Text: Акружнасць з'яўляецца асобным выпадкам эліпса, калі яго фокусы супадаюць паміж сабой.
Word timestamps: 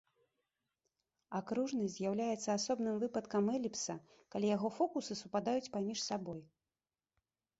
Акружнасць 1.39 1.97
з'яўляецца 1.97 2.47
асобным 2.59 2.95
выпадкам 3.03 3.43
эліпса, 3.57 3.95
калі 4.35 4.47
яго 4.57 4.69
фокусы 4.77 5.13
супадаюць 5.21 5.71
паміж 5.75 5.99
сабой. 6.09 6.39